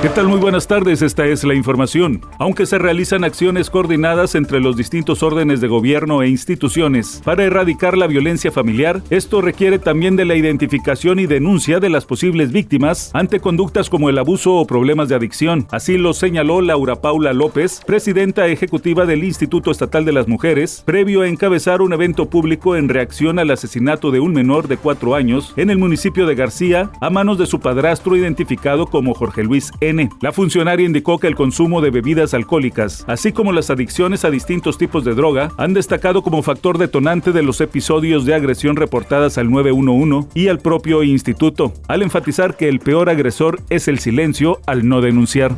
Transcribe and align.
¿Qué 0.00 0.08
tal? 0.10 0.28
Muy 0.28 0.38
buenas 0.38 0.68
tardes, 0.68 1.02
esta 1.02 1.26
es 1.26 1.42
la 1.42 1.54
información. 1.54 2.20
Aunque 2.38 2.66
se 2.66 2.78
realizan 2.78 3.24
acciones 3.24 3.68
coordinadas 3.68 4.36
entre 4.36 4.60
los 4.60 4.76
distintos 4.76 5.24
órdenes 5.24 5.60
de 5.60 5.66
gobierno 5.66 6.22
e 6.22 6.28
instituciones 6.28 7.20
para 7.24 7.42
erradicar 7.42 7.98
la 7.98 8.06
violencia 8.06 8.52
familiar, 8.52 9.02
esto 9.10 9.40
requiere 9.40 9.80
también 9.80 10.14
de 10.14 10.24
la 10.24 10.36
identificación 10.36 11.18
y 11.18 11.26
denuncia 11.26 11.80
de 11.80 11.90
las 11.90 12.06
posibles 12.06 12.52
víctimas 12.52 13.10
ante 13.12 13.40
conductas 13.40 13.90
como 13.90 14.08
el 14.08 14.18
abuso 14.18 14.54
o 14.54 14.68
problemas 14.68 15.08
de 15.08 15.16
adicción. 15.16 15.66
Así 15.72 15.98
lo 15.98 16.14
señaló 16.14 16.60
Laura 16.60 17.00
Paula 17.00 17.32
López, 17.32 17.80
presidenta 17.84 18.46
ejecutiva 18.46 19.04
del 19.04 19.24
Instituto 19.24 19.72
Estatal 19.72 20.04
de 20.04 20.12
las 20.12 20.28
Mujeres, 20.28 20.84
previo 20.86 21.22
a 21.22 21.28
encabezar 21.28 21.82
un 21.82 21.92
evento 21.92 22.30
público 22.30 22.76
en 22.76 22.88
reacción 22.88 23.40
al 23.40 23.50
asesinato 23.50 24.12
de 24.12 24.20
un 24.20 24.32
menor 24.32 24.68
de 24.68 24.76
cuatro 24.76 25.16
años 25.16 25.54
en 25.56 25.70
el 25.70 25.78
municipio 25.78 26.24
de 26.24 26.36
García 26.36 26.92
a 27.00 27.10
manos 27.10 27.36
de 27.36 27.46
su 27.46 27.58
padrastro 27.58 28.14
identificado 28.14 28.86
como 28.86 29.12
Jorge 29.12 29.42
Luis 29.42 29.72
E. 29.80 29.87
La 30.20 30.32
funcionaria 30.32 30.84
indicó 30.84 31.18
que 31.18 31.28
el 31.28 31.34
consumo 31.34 31.80
de 31.80 31.90
bebidas 31.90 32.34
alcohólicas, 32.34 33.04
así 33.06 33.32
como 33.32 33.52
las 33.52 33.70
adicciones 33.70 34.24
a 34.24 34.30
distintos 34.30 34.76
tipos 34.76 35.02
de 35.02 35.14
droga, 35.14 35.50
han 35.56 35.72
destacado 35.72 36.22
como 36.22 36.42
factor 36.42 36.76
detonante 36.76 37.32
de 37.32 37.42
los 37.42 37.60
episodios 37.62 38.26
de 38.26 38.34
agresión 38.34 38.76
reportadas 38.76 39.38
al 39.38 39.50
911 39.50 40.28
y 40.34 40.48
al 40.48 40.58
propio 40.58 41.02
instituto, 41.02 41.72
al 41.88 42.02
enfatizar 42.02 42.56
que 42.56 42.68
el 42.68 42.80
peor 42.80 43.08
agresor 43.08 43.60
es 43.70 43.88
el 43.88 43.98
silencio 43.98 44.60
al 44.66 44.86
no 44.86 45.00
denunciar. 45.00 45.56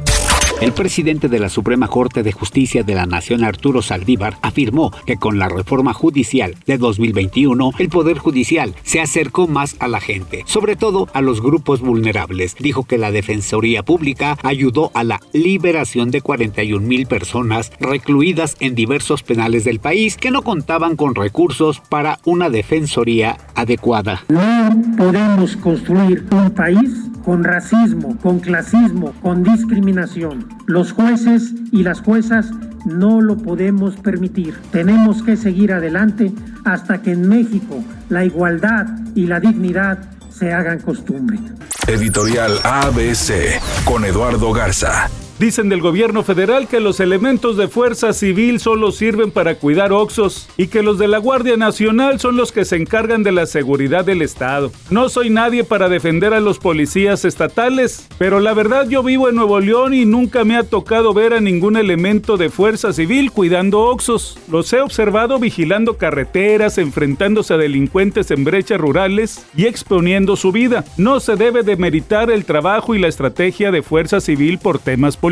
El 0.61 0.73
presidente 0.73 1.31
de 1.31 1.39
la 1.39 1.49
Suprema 1.49 1.89
Corte 1.89 2.23
de 2.23 2.33
Justicia 2.33 2.83
de 2.83 2.95
la 2.95 3.07
Nación, 3.07 3.45
Arturo 3.45 3.81
Saldívar, 3.81 4.37
afirmó 4.43 4.93
que 5.07 5.17
con 5.17 5.39
la 5.39 5.49
reforma 5.49 5.95
judicial 5.95 6.55
de 6.67 6.77
2021, 6.77 7.71
el 7.79 7.89
Poder 7.89 8.19
Judicial 8.19 8.75
se 8.83 9.01
acercó 9.01 9.49
más 9.49 9.77
a 9.79 9.89
la 9.89 10.01
gente, 10.01 10.43
sobre 10.45 10.77
todo 10.77 11.09
a 11.15 11.23
los 11.23 11.41
grupos 11.41 11.81
vulnerables. 11.81 12.57
Dijo 12.59 12.85
que 12.85 12.99
la 12.99 13.11
Defensoría 13.11 13.83
Pública 13.83 14.37
ayudó 14.43 14.91
a 14.93 15.03
la 15.03 15.21
liberación 15.33 16.11
de 16.11 16.21
41 16.21 16.87
mil 16.87 17.07
personas 17.07 17.73
recluidas 17.81 18.59
en 18.61 18.75
diversos 18.75 19.23
penales 19.23 19.65
del 19.65 19.81
país 19.81 20.19
que 20.19 20.31
no 20.31 20.43
contaban 20.43 20.95
con 20.95 21.15
recursos 21.15 21.81
para 21.89 22.19
una 22.27 22.51
defensoría 22.51 23.39
adecuada. 23.55 24.25
No 24.29 24.77
podemos 24.99 25.57
construir 25.57 26.27
un 26.31 26.51
país 26.51 27.10
con 27.25 27.45
racismo, 27.45 28.17
con 28.23 28.41
clasismo, 28.41 29.13
con 29.23 29.43
discriminación. 29.43 30.49
Los 30.67 30.93
jueces 30.93 31.53
y 31.73 31.83
las 31.83 32.01
juezas 32.01 32.51
no 32.85 33.21
lo 33.21 33.37
podemos 33.37 33.97
permitir. 33.97 34.55
Tenemos 34.71 35.23
que 35.23 35.37
seguir 35.37 35.73
adelante 35.73 36.33
hasta 36.65 37.03
que 37.03 37.13
en 37.13 37.29
México 37.29 37.83
la 38.09 38.25
igualdad 38.25 38.87
y 39.15 39.27
la 39.27 39.41
dignidad 39.41 39.99
se 40.31 40.53
hagan 40.53 40.81
costumbre. 40.81 41.39
Editorial 41.87 42.59
ABC 42.65 43.61
con 43.85 44.05
Eduardo 44.05 44.53
Garza. 44.53 45.09
Dicen 45.41 45.71
del 45.71 45.81
gobierno 45.81 46.23
federal 46.23 46.69
que 46.69 46.81
los 46.81 47.01
elementos 47.01 47.57
de 47.57 47.67
fuerza 47.67 48.13
civil 48.13 48.61
solo 48.61 48.93
sirven 48.93 49.31
para 49.31 49.55
cuidar 49.55 49.91
Oxos 49.91 50.51
y 50.59 50.67
que 50.67 50.83
los 50.83 50.99
de 50.99 51.09
la 51.09 51.17
Guardia 51.17 51.57
Nacional 51.57 52.21
son 52.21 52.37
los 52.37 52.53
que 52.53 52.67
se 52.67 52.77
encargan 52.77 53.23
de 53.23 53.33
la 53.33 53.47
seguridad 53.47 54.05
del 54.05 54.21
Estado. 54.21 54.71
No 54.91 55.09
soy 55.09 55.31
nadie 55.31 55.65
para 55.65 55.89
defender 55.89 56.35
a 56.35 56.41
los 56.41 56.59
policías 56.59 57.25
estatales, 57.25 58.07
pero 58.19 58.39
la 58.39 58.53
verdad 58.53 58.87
yo 58.87 59.03
vivo 59.03 59.31
en 59.31 59.37
Nuevo 59.37 59.59
León 59.61 59.95
y 59.95 60.05
nunca 60.05 60.45
me 60.45 60.59
ha 60.59 60.63
tocado 60.63 61.15
ver 61.15 61.33
a 61.33 61.41
ningún 61.41 61.79
elemento 61.79 62.37
de 62.37 62.51
fuerza 62.51 62.93
civil 62.93 63.33
cuidando 63.33 63.81
Oxos. 63.81 64.39
Los 64.53 64.71
he 64.75 64.83
observado 64.83 65.39
vigilando 65.39 65.97
carreteras, 65.97 66.77
enfrentándose 66.77 67.55
a 67.55 67.57
delincuentes 67.57 68.31
en 68.31 68.45
brechas 68.45 68.79
rurales 68.79 69.47
y 69.57 69.65
exponiendo 69.65 70.37
su 70.37 70.53
vida. 70.53 70.85
No 70.99 71.19
se 71.19 71.37
debe 71.37 71.63
demeritar 71.63 72.31
el 72.31 72.45
trabajo 72.45 72.95
y 72.95 72.99
la 72.99 73.09
estrategia 73.09 73.71
de 73.71 73.81
fuerza 73.81 74.21
civil 74.21 74.59
por 74.59 74.79
temas 74.79 75.17
políticos 75.17 75.30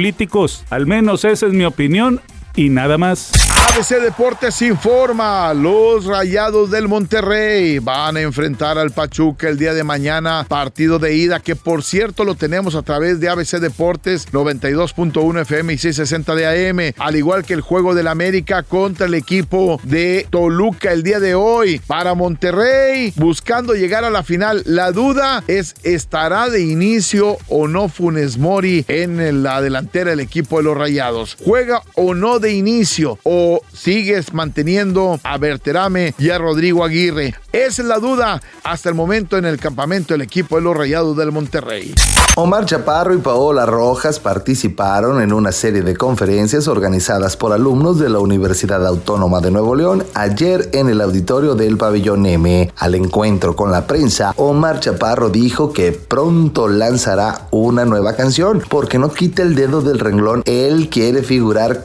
Al 0.71 0.87
menos 0.87 1.25
esa 1.25 1.47
es 1.47 1.53
mi 1.53 1.65
opinión 1.65 2.21
y 2.59 2.71
nada 2.71 2.99
más. 2.99 3.31
ABC 3.75 4.01
Deportes 4.03 4.63
informa, 4.63 5.55
los 5.55 6.05
Rayados 6.07 6.71
del 6.71 6.89
Monterrey 6.89 7.79
van 7.79 8.17
a 8.17 8.21
enfrentar 8.23 8.79
al 8.79 8.91
Pachuca 8.91 9.49
el 9.49 9.59
día 9.59 9.75
de 9.75 9.85
mañana, 9.85 10.45
partido 10.49 10.99
de 10.99 11.15
ida 11.15 11.39
que 11.39 11.55
por 11.55 11.85
cierto 11.85 12.25
lo 12.25 12.35
tenemos 12.35 12.75
a 12.75 12.83
través 12.83 13.21
de 13.21 13.29
ABC 13.29 13.61
Deportes 13.61 14.33
92.1 14.33 15.43
FM 15.43 15.73
y 15.73 15.79
660 15.79 16.35
de 16.35 16.71
AM, 16.71 16.95
al 16.99 17.15
igual 17.15 17.45
que 17.45 17.55
el 17.55 17.61
juego 17.61 17.95
del 17.95 18.09
América 18.09 18.65
contra 18.65 19.07
el 19.07 19.15
equipo 19.15 19.81
de 19.85 20.27
Toluca 20.29 20.93
el 20.93 21.05
día 21.05 21.21
de 21.21 21.37
hoy. 21.37 21.81
Para 21.87 22.15
Monterrey, 22.15 23.13
buscando 23.15 23.75
llegar 23.75 24.05
a 24.05 24.11
la 24.11 24.25
final, 24.25 24.63
la 24.67 24.91
duda 24.91 25.45
es 25.47 25.77
estará 25.85 26.49
de 26.49 26.63
inicio 26.63 27.37
o 27.49 27.69
no 27.69 27.89
Funes 27.89 28.39
Mori 28.39 28.85
en 28.89 29.45
la 29.45 29.63
delantera 29.63 30.11
del 30.11 30.21
equipo 30.21 30.57
de 30.57 30.65
los 30.65 30.77
Rayados. 30.77 31.37
¿Juega 31.45 31.83
o 31.95 32.15
no 32.15 32.41
de 32.41 32.48
inicio 32.53 33.19
o 33.23 33.61
sigues 33.73 34.33
manteniendo 34.33 35.19
a 35.23 35.39
Berterame 35.39 36.15
y 36.19 36.31
a 36.31 36.39
Rodrigo 36.39 36.85
Aguirre? 36.85 37.35
Esa 37.53 37.83
es 37.83 37.89
la 37.89 37.99
duda 37.99 38.43
hasta 38.65 38.89
el 38.89 38.95
momento 38.95 39.37
en 39.37 39.45
el 39.45 39.59
campamento 39.59 40.15
del 40.15 40.23
equipo 40.23 40.57
de 40.57 40.63
los 40.63 40.77
Rayados 40.77 41.17
del 41.17 41.33
Monterrey. 41.33 41.95
Omar 42.37 42.67
Chaparro 42.67 43.15
y 43.15 43.19
Paola 43.19 43.67
Rojas 43.67 44.21
participaron 44.21 45.21
en 45.21 45.33
una 45.33 45.51
serie 45.51 45.83
de 45.83 45.97
conferencias 45.97 46.69
organizadas 46.69 47.37
por 47.37 47.53
alumnos 47.53 47.99
de 47.99 48.09
la 48.09 48.21
Universidad 48.21 48.87
Autónoma 48.87 49.41
de 49.41 49.51
Nuevo 49.51 49.75
León 49.75 50.05
ayer 50.15 50.71
en 50.73 50.89
el 50.89 51.01
auditorio 51.01 51.57
del 51.57 51.77
pabellón 51.77 52.27
M. 52.27 52.73
Al 52.77 52.95
encuentro 52.95 53.57
con 53.57 53.73
la 53.73 53.89
prensa, 53.89 54.35
Omar 54.37 54.79
Chaparro 54.79 55.31
dijo 55.31 55.73
que 55.73 55.91
pronto 55.91 56.69
lanzará 56.69 57.49
una 57.51 57.85
nueva 57.85 58.15
canción 58.15 58.63
porque 58.69 58.99
no 58.99 59.11
quita 59.11 59.43
el 59.43 59.57
dedo 59.57 59.81
del 59.81 59.99
renglón, 59.99 60.43
él 60.45 60.91
quiere 60.91 61.25
figurar 61.25 61.83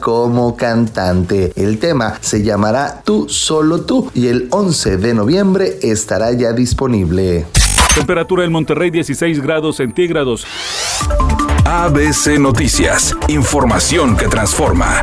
como 0.54 0.56
cantante. 0.56 1.52
El 1.56 1.78
tema 1.78 2.18
se 2.20 2.42
llamará 2.42 3.02
Tú 3.04 3.28
solo 3.28 3.82
tú 3.82 4.10
y 4.14 4.28
el 4.28 4.48
11 4.50 4.96
de 4.96 5.14
noviembre 5.14 5.78
estará 5.82 6.32
ya 6.32 6.52
disponible. 6.52 7.46
Temperatura 7.94 8.44
en 8.44 8.52
Monterrey 8.52 8.90
16 8.90 9.40
grados 9.40 9.76
centígrados. 9.76 10.46
ABC 11.64 12.38
Noticias, 12.38 13.16
información 13.28 14.16
que 14.16 14.26
transforma. 14.28 15.02